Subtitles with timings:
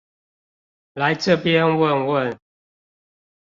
[0.95, 2.37] 來這邊問問